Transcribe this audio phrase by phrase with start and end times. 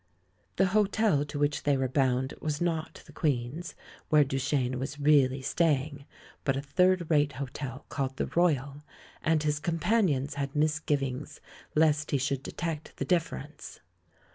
[0.55, 3.75] The hotel to which they were bound was not the Queen's,
[4.09, 6.05] where Duchene was really staying,
[6.43, 8.83] but a third rate hotel called the Royal,
[9.21, 11.39] and his companions had misgivings
[11.75, 13.79] lest he should detect the difference.